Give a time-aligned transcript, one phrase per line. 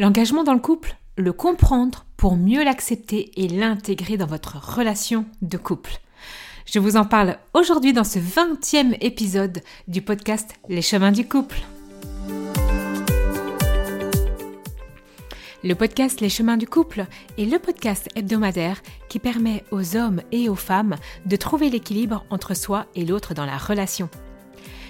[0.00, 5.56] L'engagement dans le couple, le comprendre pour mieux l'accepter et l'intégrer dans votre relation de
[5.56, 5.98] couple.
[6.66, 11.58] Je vous en parle aujourd'hui dans ce 20e épisode du podcast Les chemins du couple.
[15.64, 20.48] Le podcast Les chemins du couple est le podcast hebdomadaire qui permet aux hommes et
[20.48, 20.94] aux femmes
[21.26, 24.08] de trouver l'équilibre entre soi et l'autre dans la relation.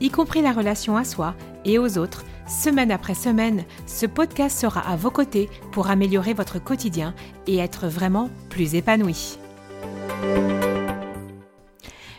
[0.00, 4.80] y compris la relation à soi et aux autres, semaine après semaine, ce podcast sera
[4.80, 7.14] à vos côtés pour améliorer votre quotidien
[7.46, 9.38] et être vraiment plus épanoui.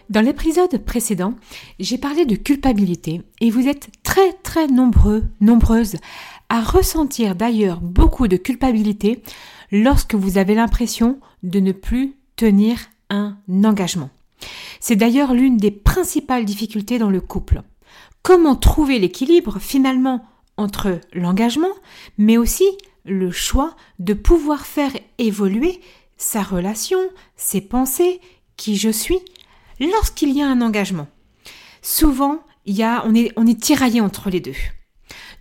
[0.09, 1.35] Dans l'épisode précédent,
[1.79, 5.95] j'ai parlé de culpabilité et vous êtes très très nombreux, nombreuses
[6.49, 9.23] à ressentir d'ailleurs beaucoup de culpabilité
[9.71, 12.77] lorsque vous avez l'impression de ne plus tenir
[13.09, 14.09] un engagement.
[14.81, 17.61] C'est d'ailleurs l'une des principales difficultés dans le couple
[18.23, 20.25] comment trouver l'équilibre finalement
[20.57, 21.73] entre l'engagement,
[22.17, 22.65] mais aussi
[23.05, 25.81] le choix de pouvoir faire évoluer
[26.17, 26.99] sa relation,
[27.35, 28.21] ses pensées,
[28.57, 29.19] qui je suis,
[29.79, 31.07] lorsqu'il y a un engagement.
[31.81, 34.55] Souvent, il y a, on, est, on est tiraillé entre les deux.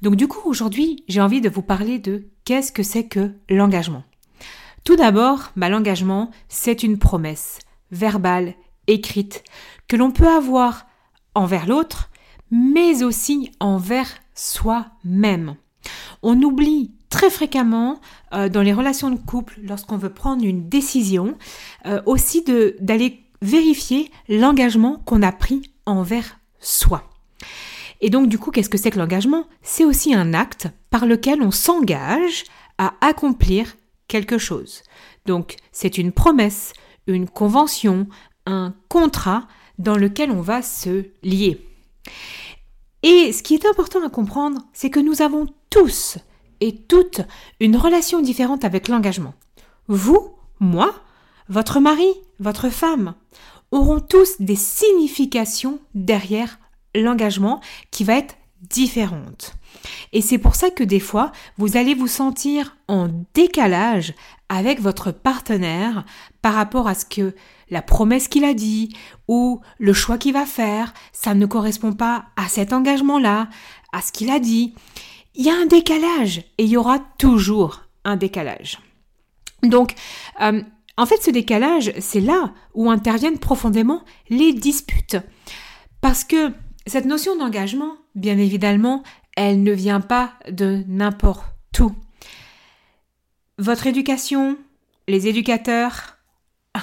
[0.00, 4.05] Donc du coup, aujourd'hui, j'ai envie de vous parler de qu'est-ce que c'est que l'engagement.
[4.84, 7.59] Tout d'abord, bah, l'engagement, c'est une promesse
[7.91, 8.55] verbale,
[8.87, 9.44] écrite,
[9.89, 10.87] que l'on peut avoir
[11.34, 12.09] envers l'autre,
[12.51, 15.56] mais aussi envers soi-même.
[16.23, 18.01] On oublie très fréquemment
[18.33, 21.37] euh, dans les relations de couple, lorsqu'on veut prendre une décision,
[21.87, 22.45] euh, aussi
[22.81, 27.10] d'aller vérifier l'engagement qu'on a pris envers soi.
[28.00, 29.44] Et donc du coup, qu'est-ce que c'est que l'engagement?
[29.62, 32.44] C'est aussi un acte par lequel on s'engage
[32.78, 33.77] à accomplir
[34.09, 34.83] quelque chose.
[35.27, 36.72] Donc c'est une promesse,
[37.06, 38.06] une convention,
[38.47, 39.47] un contrat
[39.78, 41.60] dans lequel on va se lier.
[43.03, 46.19] Et ce qui est important à comprendre, c'est que nous avons tous
[46.61, 47.22] et toutes
[47.59, 49.34] une relation différente avec l'engagement.
[49.88, 50.94] Vous, moi,
[51.49, 52.09] votre mari,
[52.39, 53.15] votre femme
[53.71, 56.59] auront tous des significations derrière
[56.94, 57.60] l'engagement
[57.91, 59.55] qui va être différente.
[60.12, 64.15] Et c'est pour ça que des fois, vous allez vous sentir en décalage
[64.50, 66.05] avec votre partenaire
[66.43, 67.34] par rapport à ce que
[67.71, 68.94] la promesse qu'il a dit
[69.28, 73.49] ou le choix qu'il va faire, ça ne correspond pas à cet engagement-là,
[73.93, 74.75] à ce qu'il a dit.
[75.37, 78.81] Il y a un décalage et il y aura toujours un décalage.
[79.62, 79.94] Donc,
[80.43, 80.62] euh,
[80.97, 85.16] en fait, ce décalage, c'est là où interviennent profondément les disputes.
[86.00, 86.53] Parce que
[86.87, 89.05] cette notion d'engagement, bien évidemment,
[89.37, 91.44] elle ne vient pas de n'importe.
[93.60, 94.56] Votre éducation,
[95.06, 96.16] les éducateurs,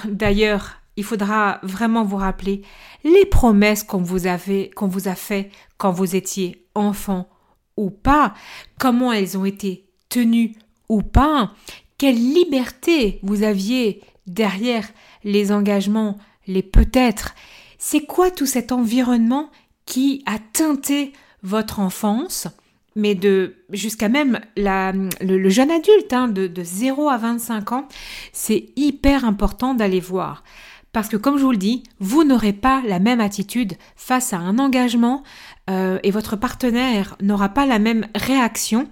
[0.05, 2.61] d'ailleurs, il faudra vraiment vous rappeler
[3.03, 5.49] les promesses qu'on vous avait, qu'on vous a fait
[5.79, 7.29] quand vous étiez enfant
[7.77, 8.35] ou pas,
[8.79, 10.55] comment elles ont été tenues
[10.87, 11.51] ou pas,
[11.97, 14.87] quelle liberté vous aviez derrière
[15.23, 17.33] les engagements, les peut-être.
[17.79, 19.49] C'est quoi tout cet environnement
[19.87, 21.11] qui a teinté
[21.41, 22.47] votre enfance,
[22.97, 24.91] mais de jusqu'à même la,
[25.21, 27.87] le, jeune adulte, hein, de, de 0 à 25 ans,
[28.33, 30.43] c'est hyper important d'aller voir.
[30.91, 34.37] Parce que comme je vous le dis, vous n'aurez pas la même attitude face à
[34.37, 35.21] un engagement
[35.69, 38.87] euh, et votre partenaire n'aura pas la même réaction.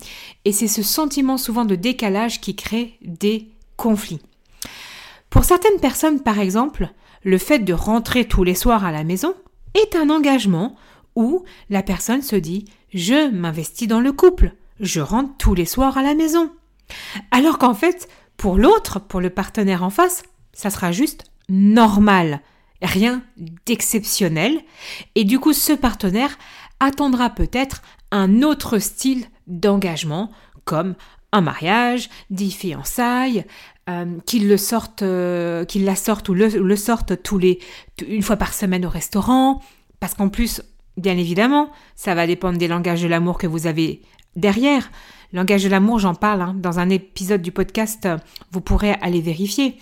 [0.46, 4.22] Et c'est ce sentiment souvent de décalage qui crée des conflits.
[5.32, 6.90] Pour certaines personnes, par exemple,
[7.24, 9.34] le fait de rentrer tous les soirs à la maison
[9.74, 10.76] est un engagement
[11.16, 15.98] où la personne se dit je m'investis dans le couple, je rentre tous les soirs
[15.98, 16.52] à la maison.
[17.32, 20.24] Alors qu'en fait, pour l'autre, pour le partenaire en face,
[20.54, 22.42] ça sera juste normal,
[22.82, 23.24] rien
[23.66, 24.62] d'exceptionnel,
[25.16, 26.38] et du coup ce partenaire
[26.80, 30.32] attendra peut-être un autre style d'engagement,
[30.64, 30.96] comme
[31.32, 33.46] un mariage, des fiançailles,
[33.90, 37.60] euh, qu'il le sorte, euh, qu'il la sorte ou le, le sorte tous les
[38.08, 39.62] une fois par semaine au restaurant,
[40.00, 40.62] parce qu'en plus
[40.98, 44.02] Bien évidemment, ça va dépendre des langages de l'amour que vous avez
[44.36, 44.90] derrière.
[45.34, 46.56] Langage de l'amour, j'en parle hein.
[46.58, 48.08] dans un épisode du podcast,
[48.52, 49.78] vous pourrez aller vérifier.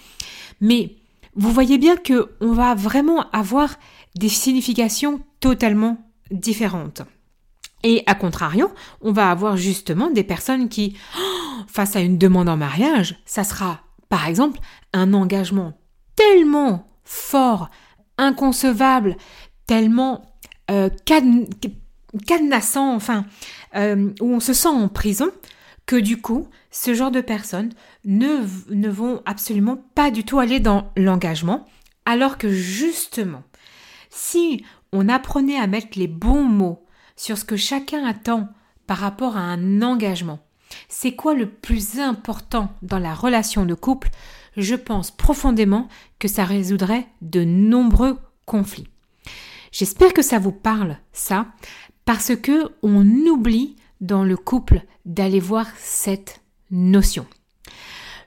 [0.61, 0.95] Mais
[1.35, 3.75] vous voyez bien que on va vraiment avoir
[4.15, 5.97] des significations totalement
[6.31, 7.03] différentes.
[7.83, 8.71] Et à contrario,
[9.01, 10.95] on va avoir justement des personnes qui,
[11.67, 14.59] face à une demande en mariage, ça sera par exemple
[14.93, 15.73] un engagement
[16.15, 17.69] tellement fort,
[18.17, 19.17] inconcevable,
[19.67, 20.32] tellement
[20.71, 20.89] euh,
[22.25, 23.25] cadenassant, enfin,
[23.75, 25.31] euh, où on se sent en prison,
[25.85, 27.73] que du coup, ce genre de personnes
[28.05, 31.65] ne, ne vont absolument pas du tout aller dans l'engagement,
[32.05, 33.43] alors que justement,
[34.09, 38.47] si on apprenait à mettre les bons mots sur ce que chacun attend
[38.87, 40.39] par rapport à un engagement,
[40.87, 44.09] c'est quoi le plus important dans la relation de couple,
[44.57, 45.87] je pense profondément
[46.19, 48.87] que ça résoudrait de nombreux conflits.
[49.73, 51.47] J'espère que ça vous parle, ça,
[52.05, 57.25] parce que on oublie dans le couple d'aller voir cette notion.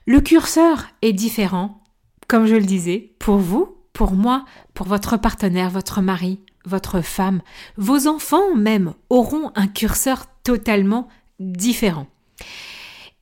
[0.05, 1.81] Le curseur est différent,
[2.27, 7.41] comme je le disais, pour vous, pour moi, pour votre partenaire, votre mari, votre femme,
[7.77, 11.07] vos enfants même auront un curseur totalement
[11.39, 12.07] différent.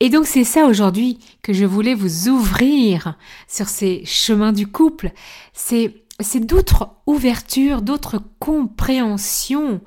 [0.00, 5.12] Et donc c'est ça aujourd'hui que je voulais vous ouvrir sur ces chemins du couple,
[5.52, 6.05] c'est
[6.40, 9.80] d'autres ouvertures, d'autres compréhensions,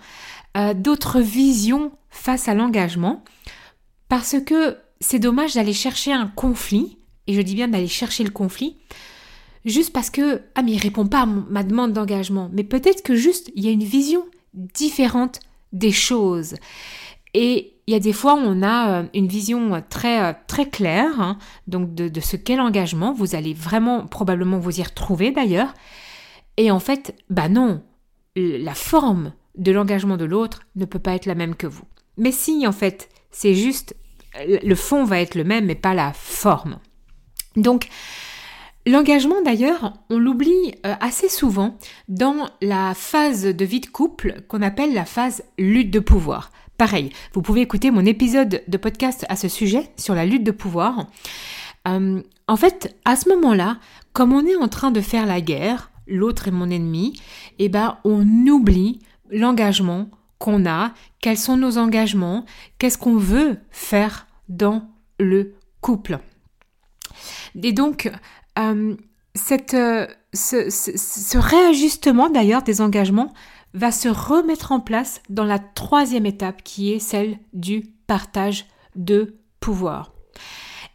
[0.57, 3.23] euh, d'autres visions face à l'engagement,
[4.07, 6.97] parce que c'est dommage d'aller chercher un conflit,
[7.27, 8.77] et je dis bien d'aller chercher le conflit,
[9.65, 13.15] juste parce que, ah mais il répond pas à ma demande d'engagement, mais peut-être que
[13.15, 15.39] juste il y a une vision différente
[15.71, 16.55] des choses.
[17.35, 21.19] Et il y a des fois, on a euh, une vision très, euh, très claire
[21.19, 21.37] hein,
[21.67, 23.13] donc de, de ce qu'est l'engagement.
[23.13, 25.73] Vous allez vraiment probablement vous y retrouver d'ailleurs.
[26.59, 27.81] Et en fait, bah non,
[28.35, 31.85] la forme de l'engagement de l'autre ne peut pas être la même que vous.
[32.17, 33.95] Mais si, en fait, c'est juste,
[34.37, 36.79] le fond va être le même, mais pas la forme.
[37.55, 37.87] Donc,
[38.87, 41.77] L'engagement d'ailleurs, on l'oublie euh, assez souvent
[42.07, 46.49] dans la phase de vie de couple qu'on appelle la phase lutte de pouvoir.
[46.77, 50.51] Pareil, vous pouvez écouter mon épisode de podcast à ce sujet sur la lutte de
[50.51, 51.07] pouvoir.
[51.87, 53.77] Euh, en fait, à ce moment-là,
[54.13, 57.19] comme on est en train de faire la guerre, l'autre est mon ennemi,
[57.59, 60.09] eh ben on oublie l'engagement
[60.39, 62.45] qu'on a, quels sont nos engagements,
[62.77, 64.89] qu'est-ce qu'on veut faire dans
[65.19, 66.19] le couple.
[67.61, 68.11] Et donc,
[68.57, 68.95] euh,
[69.73, 73.33] euh, ce, ce, réajustement d'ailleurs des engagements
[73.73, 78.65] va se remettre en place dans la troisième étape qui est celle du partage
[78.95, 80.13] de pouvoir.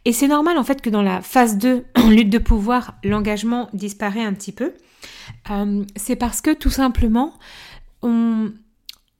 [0.03, 4.23] Et c'est normal en fait que dans la phase 2, lutte de pouvoir, l'engagement disparaît
[4.23, 4.73] un petit peu.
[5.49, 7.33] Euh, c'est parce que tout simplement,
[8.01, 8.51] on,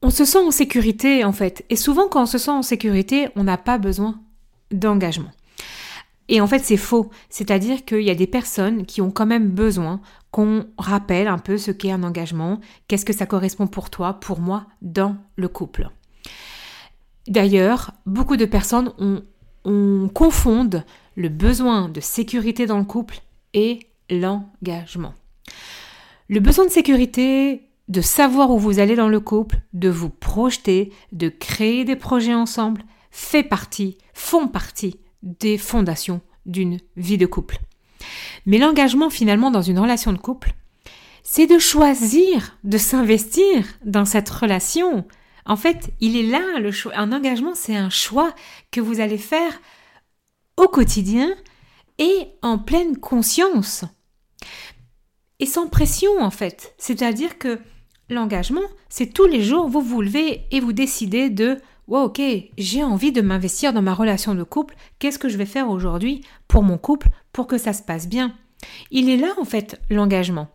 [0.08, 1.64] se sent en sécurité en fait.
[1.70, 4.20] Et souvent quand on se sent en sécurité, on n'a pas besoin
[4.70, 5.30] d'engagement.
[6.28, 7.10] Et en fait, c'est faux.
[7.28, 10.00] C'est-à-dire qu'il y a des personnes qui ont quand même besoin
[10.32, 14.40] qu'on rappelle un peu ce qu'est un engagement, qu'est-ce que ça correspond pour toi, pour
[14.40, 15.88] moi, dans le couple.
[17.28, 19.22] D'ailleurs, beaucoup de personnes ont,
[19.64, 20.84] on confondent
[21.16, 23.20] le besoin de sécurité dans le couple
[23.54, 23.80] et
[24.10, 25.14] l'engagement.
[26.28, 30.92] Le besoin de sécurité, de savoir où vous allez dans le couple, de vous projeter,
[31.12, 32.82] de créer des projets ensemble,
[33.12, 37.58] fait partie, font partie des fondations d'une vie de couple.
[38.44, 40.54] Mais l'engagement finalement dans une relation de couple,
[41.22, 45.06] c'est de choisir de s'investir dans cette relation.
[45.44, 46.92] En fait, il est là le choix.
[46.96, 48.34] Un engagement, c'est un choix
[48.70, 49.60] que vous allez faire
[50.56, 51.34] au quotidien
[51.98, 53.84] et en pleine conscience.
[55.38, 56.74] Et sans pression en fait.
[56.78, 57.58] C'est-à-dire que
[58.08, 62.20] l'engagement, c'est tous les jours vous vous levez et vous décidez de ok,
[62.58, 66.22] j'ai envie de m'investir dans ma relation de couple, qu'est-ce que je vais faire aujourd'hui
[66.48, 68.34] pour mon couple pour que ça se passe bien?
[68.90, 70.48] Il est là en fait l'engagement.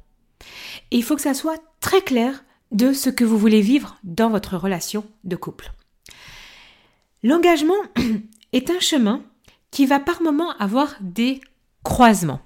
[0.91, 4.29] Et il faut que ça soit très clair de ce que vous voulez vivre dans
[4.29, 5.71] votre relation de couple.
[7.23, 7.75] L'engagement
[8.53, 9.21] est un chemin
[9.69, 11.39] qui va par moments avoir des
[11.83, 12.41] croisements.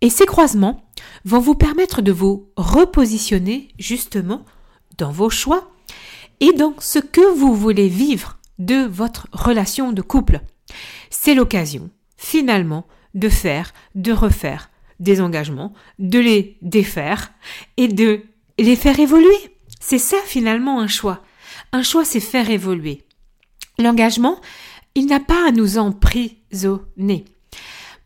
[0.00, 0.87] Et ces croisements
[1.24, 4.44] vont vous permettre de vous repositionner justement
[4.96, 5.70] dans vos choix
[6.40, 10.40] et dans ce que vous voulez vivre de votre relation de couple.
[11.10, 17.32] C'est l'occasion, finalement, de faire, de refaire des engagements, de les défaire
[17.76, 18.22] et de
[18.58, 19.56] les faire évoluer.
[19.80, 21.22] C'est ça finalement un choix.
[21.72, 23.04] Un choix, c'est faire évoluer.
[23.78, 24.40] L'engagement,
[24.94, 27.24] il n'a pas à nous emprisonner.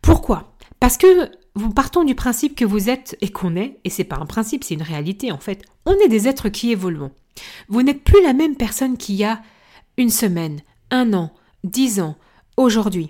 [0.01, 0.55] Pourquoi?
[0.79, 4.17] Parce que vous partons du principe que vous êtes et qu'on est, et c'est pas
[4.17, 5.63] un principe, c'est une réalité en fait.
[5.85, 7.11] On est des êtres qui évoluons.
[7.67, 9.41] Vous n'êtes plus la même personne qu'il y a
[9.97, 11.33] une semaine, un an,
[11.63, 12.15] dix ans,
[12.57, 13.09] aujourd'hui.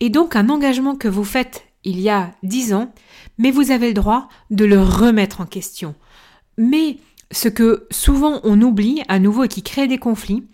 [0.00, 2.92] Et donc un engagement que vous faites il y a dix ans,
[3.38, 5.94] mais vous avez le droit de le remettre en question.
[6.58, 6.98] Mais
[7.30, 10.46] ce que souvent on oublie à nouveau et qui crée des conflits,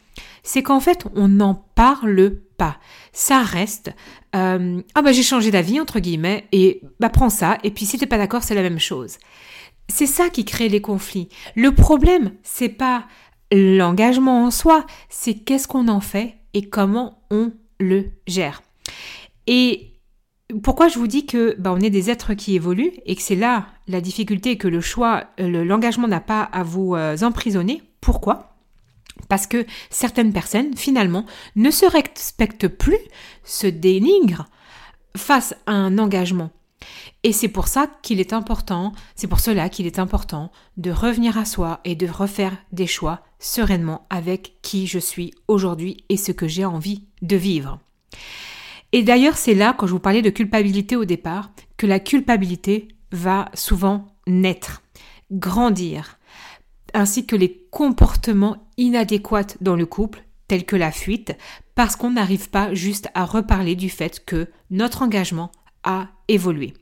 [0.43, 2.79] c'est qu'en fait, on n'en parle pas.
[3.13, 3.91] Ça reste,
[4.35, 7.99] euh, ah bah j'ai changé d'avis, entre guillemets, et bah prends ça, et puis si
[7.99, 9.19] t'es pas d'accord, c'est la même chose.
[9.89, 11.29] C'est ça qui crée les conflits.
[11.55, 13.07] Le problème, c'est pas
[13.53, 18.63] l'engagement en soi, c'est qu'est-ce qu'on en fait et comment on le gère.
[19.47, 19.93] Et
[20.63, 23.37] pourquoi je vous dis que bah, on est des êtres qui évoluent et que c'est
[23.37, 27.83] là la difficulté que le choix, euh, l'engagement n'a pas à vous euh, emprisonner?
[28.01, 28.56] Pourquoi?
[29.29, 32.99] Parce que certaines personnes, finalement, ne se respectent plus,
[33.45, 34.49] se dénigrent
[35.17, 36.51] face à un engagement.
[37.23, 41.39] Et c'est pour ça qu'il est important, c'est pour cela qu'il est important de revenir
[41.39, 46.33] à soi et de refaire des choix sereinement avec qui je suis aujourd'hui et ce
[46.33, 47.81] que j'ai envie de vivre.
[48.93, 52.89] Et d'ailleurs, c'est là, quand je vous parlais de culpabilité au départ, que la culpabilité
[53.11, 54.83] va souvent naître,
[55.31, 56.19] grandir,
[56.95, 61.37] ainsi que les comportements inadéquats dans le couple, tels que la fuite,
[61.75, 65.51] parce qu'on n'arrive pas juste à reparler du fait que notre engagement
[65.83, 66.75] a évolué.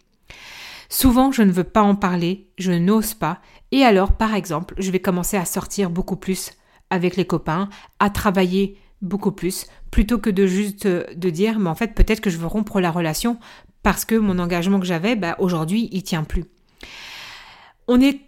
[0.88, 3.40] Souvent, je ne veux pas en parler, je n'ose pas,
[3.72, 6.52] et alors, par exemple, je vais commencer à sortir beaucoup plus
[6.90, 11.70] avec les copains, à travailler beaucoup plus, plutôt que de juste euh, de dire, mais
[11.70, 13.38] en fait, peut-être que je veux rompre la relation
[13.82, 16.44] parce que mon engagement que j'avais, bah, aujourd'hui, il tient plus.
[17.86, 18.20] On est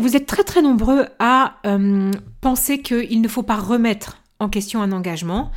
[0.00, 4.82] vous êtes très très nombreux à euh, penser qu'il ne faut pas remettre en question
[4.82, 5.50] un engagement,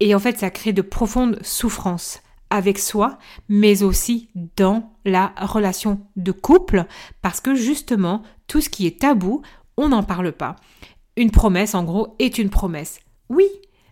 [0.00, 2.20] et en fait, ça crée de profondes souffrances
[2.50, 3.18] avec soi,
[3.48, 6.86] mais aussi dans la relation de couple,
[7.22, 9.42] parce que justement, tout ce qui est tabou,
[9.76, 10.56] on n'en parle pas.
[11.16, 13.00] Une promesse, en gros, est une promesse.
[13.28, 13.46] Oui,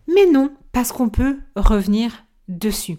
[0.08, 2.98] mais non, parce qu'on peut revenir dessus.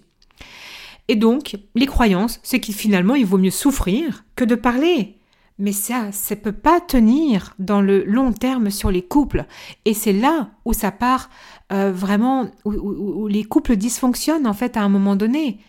[1.08, 5.19] Et donc, les croyances, c'est qu'il finalement, il vaut mieux souffrir que de parler.
[5.60, 9.44] Mais ça, ça peut pas tenir dans le long terme sur les couples.
[9.84, 11.28] Et c'est là où ça part
[11.70, 15.60] euh, vraiment, où, les couples dysfonctionnent en fait à un moment donné.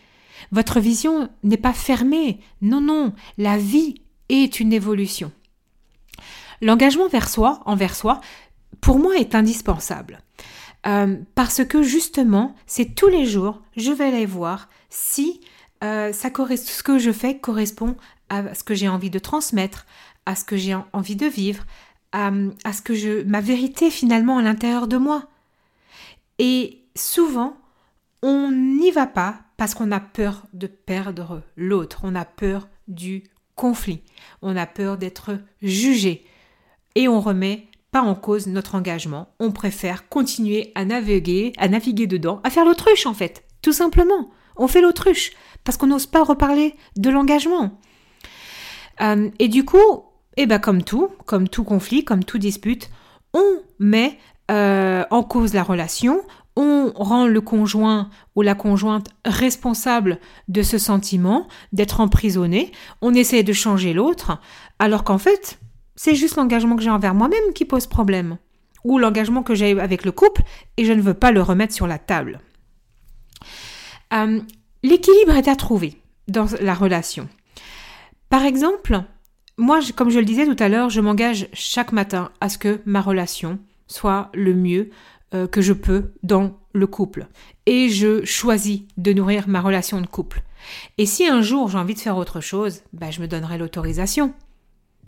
[0.54, 2.40] Votre vision n'est pas fermée.
[2.62, 5.34] Non, non, la vie est une évolution.
[6.62, 8.22] L'engagement vers soi, envers soi,
[8.80, 10.22] pour moi est indispensable.
[10.88, 15.42] Euh, parce que justement, c'est tous les jours, je vais aller voir si
[15.84, 17.98] euh, ce que je fais correspond
[18.32, 19.86] à ce que j'ai envie de transmettre,
[20.26, 21.66] à ce que j'ai envie de vivre,
[22.14, 22.32] à,
[22.74, 25.28] ce que je, ma vérité finalement à l'intérieur de moi.
[26.40, 27.58] Et souvent,
[28.24, 33.24] on n'y va pas parce qu'on a peur de perdre l'autre, on a peur du
[33.56, 34.02] conflit,
[34.42, 36.26] on a peur d'être jugé
[36.96, 39.28] et on remet pas en cause notre engagement.
[39.42, 44.32] On préfère continuer à naviguer, à naviguer dedans, à faire l'autruche en fait, tout simplement.
[44.56, 45.32] On fait l'autruche
[45.66, 47.78] parce qu'on n'ose pas reparler de l'engagement.
[49.02, 50.06] Euh, et du coup,
[50.38, 52.90] eh ben comme tout, comme tout conflit, comme tout dispute,
[53.34, 54.18] on met
[54.50, 56.22] euh, en cause la relation,
[56.56, 63.44] on rend le conjoint ou la conjointe responsable de ce sentiment, d'être emprisonné, on essaie
[63.44, 64.40] de changer l'autre,
[64.80, 65.60] alors qu'en fait,
[65.96, 68.38] c'est juste l'engagement que j'ai envers moi-même qui pose problème.
[68.84, 70.42] Ou l'engagement que j'ai avec le couple
[70.76, 72.42] et je ne veux pas le remettre sur la table.
[74.12, 74.42] Euh,
[74.82, 77.30] l'équilibre est à trouver dans la relation.
[78.32, 79.04] Par exemple,
[79.58, 82.80] moi, comme je le disais tout à l'heure, je m'engage chaque matin à ce que
[82.86, 84.90] ma relation soit le mieux
[85.36, 87.28] euh, que je peux dans le couple.
[87.66, 90.44] Et je choisis de nourrir ma relation de couple.
[90.98, 94.34] Et si un jour j'ai envie de faire autre chose, bah, je me donnerai l'autorisation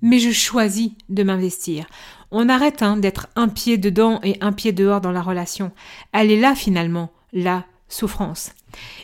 [0.03, 1.87] mais je choisis de m'investir.
[2.29, 5.71] On arrête hein, d'être un pied dedans et un pied dehors dans la relation.
[6.11, 8.51] Elle est là finalement, la souffrance.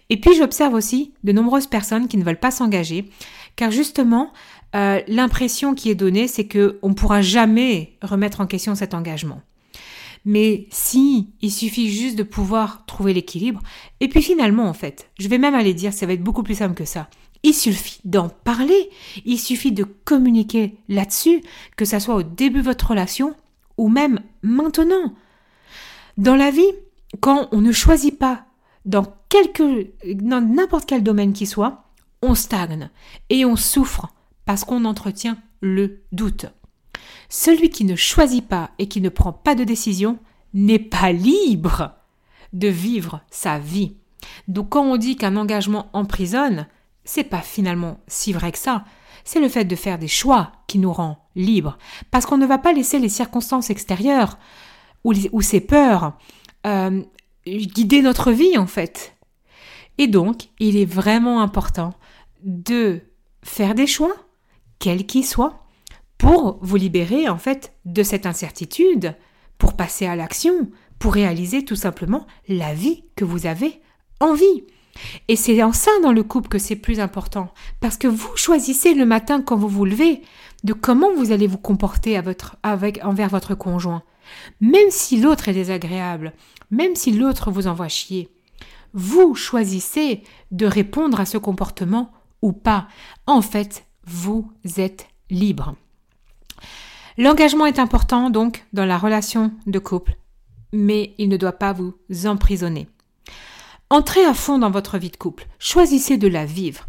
[0.09, 3.09] Et puis j'observe aussi de nombreuses personnes qui ne veulent pas s'engager,
[3.59, 4.31] car justement,
[4.73, 8.93] euh, l'impression qui est donnée, c'est que on ne pourra jamais remettre en question cet
[8.93, 9.41] engagement.
[10.23, 13.59] Mais si, il suffit juste de pouvoir trouver l'équilibre.
[13.99, 16.55] Et puis finalement, en fait, je vais même aller dire, ça va être beaucoup plus
[16.55, 17.09] simple que ça.
[17.43, 18.89] Il suffit d'en parler,
[19.25, 21.41] il suffit de communiquer là-dessus,
[21.75, 23.35] que ça soit au début de votre relation
[23.77, 25.15] ou même maintenant.
[26.17, 26.71] Dans la vie,
[27.19, 28.45] quand on ne choisit pas
[28.85, 31.88] dans quelque, dans n'importe quel domaine qui soit,
[32.21, 32.89] on stagne
[33.29, 34.07] et on souffre
[34.45, 36.47] parce qu'on entretient le doute.
[37.29, 40.17] Celui qui ne choisit pas et qui ne prend pas de décision
[40.53, 41.93] n'est pas libre
[42.53, 43.95] de vivre sa vie.
[44.47, 46.67] Donc quand on dit qu'un engagement emprisonne,
[47.03, 48.85] c'est pas finalement si vrai que ça.
[49.23, 51.77] C'est le fait de faire des choix qui nous rend libres.
[52.09, 54.37] Parce qu'on ne va pas laisser les circonstances extérieures
[55.03, 56.13] ou, ou ses peurs
[56.65, 57.03] euh,
[57.45, 59.15] guider notre vie en fait.
[59.97, 61.93] Et donc, il est vraiment important
[62.43, 63.01] de
[63.43, 64.15] faire des choix,
[64.79, 65.65] quels qu'ils soient,
[66.17, 69.15] pour vous libérer en fait de cette incertitude,
[69.57, 70.69] pour passer à l'action,
[70.99, 73.81] pour réaliser tout simplement la vie que vous avez
[74.19, 74.63] envie.
[75.27, 78.93] Et c'est en ça dans le couple que c'est plus important, parce que vous choisissez
[78.93, 80.21] le matin quand vous vous levez
[80.63, 84.03] de comment vous allez vous comporter à votre, avec, envers votre conjoint.
[84.59, 86.33] Même si l'autre est désagréable,
[86.69, 88.29] même si l'autre vous envoie chier,
[88.93, 92.87] vous choisissez de répondre à ce comportement ou pas.
[93.27, 95.75] En fait, vous êtes libre.
[97.17, 100.15] L'engagement est important donc dans la relation de couple,
[100.71, 102.87] mais il ne doit pas vous emprisonner.
[103.89, 106.87] Entrez à fond dans votre vie de couple, choisissez de la vivre,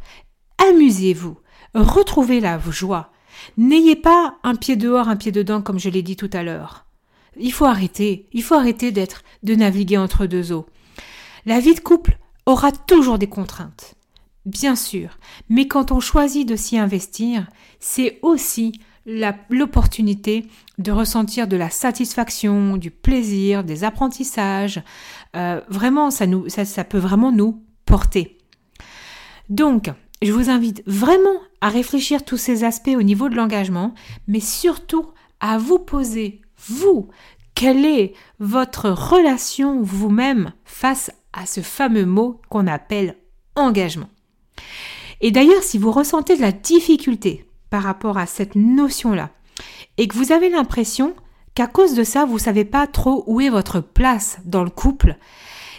[0.59, 1.39] amusez-vous,
[1.75, 3.11] retrouvez la joie.
[3.57, 6.87] N'ayez pas un pied dehors, un pied dedans comme je l'ai dit tout à l'heure.
[7.39, 10.67] Il faut arrêter, il faut arrêter d'être, de naviguer entre deux eaux.
[11.47, 13.95] La vie de couple aura toujours des contraintes,
[14.47, 15.19] bien sûr,
[15.49, 20.47] mais quand on choisit de s'y investir, c'est aussi l'opportunité
[20.79, 24.83] de ressentir de la satisfaction, du plaisir, des apprentissages.
[25.37, 26.27] Euh, vraiment, ça,
[26.65, 28.39] ça peut vraiment nous porter.
[29.49, 29.91] Donc,
[30.23, 33.95] je vous invite vraiment à réfléchir tous ces aspects au niveau de l'engagement,
[34.29, 35.07] mais surtout
[35.41, 37.09] à vous poser, vous,
[37.55, 43.17] quelle est votre relation vous-même face à ce fameux mot qu'on appelle
[43.57, 44.09] engagement.
[45.21, 49.31] Et d'ailleurs, si vous ressentez de la difficulté par rapport à cette notion-là,
[49.99, 51.15] et que vous avez l'impression
[51.55, 54.71] qu'à cause de ça, vous ne savez pas trop où est votre place dans le
[54.71, 55.17] couple,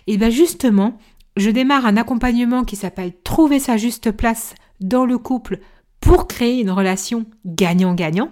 [0.07, 0.97] et bien justement,
[1.37, 5.59] je démarre un accompagnement qui s'appelle Trouver sa juste place dans le couple
[5.99, 8.29] pour créer une relation gagnant-gagnant.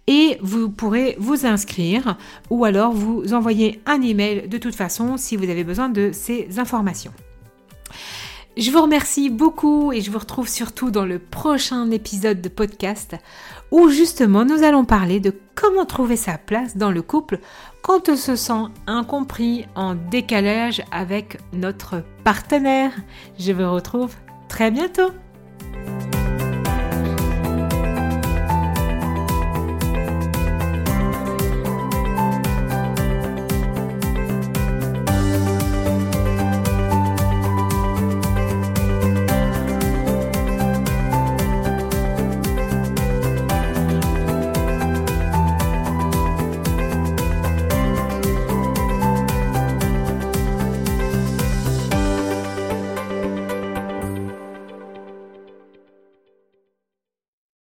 [0.07, 2.17] et vous pourrez vous inscrire
[2.49, 6.59] ou alors vous envoyer un email de toute façon si vous avez besoin de ces
[6.59, 7.13] informations.
[8.55, 13.15] Je vous remercie beaucoup et je vous retrouve surtout dans le prochain épisode de podcast
[13.71, 17.39] où justement nous allons parler de comment trouver sa place dans le couple
[17.83, 22.93] quand on se sent incompris, en décalage avec notre partenaire.
[23.37, 24.15] Je vous retrouve
[24.47, 25.11] très bientôt.